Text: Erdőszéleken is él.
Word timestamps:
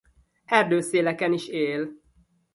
Erdőszéleken 0.45 1.33
is 1.33 1.47
él. 1.47 1.89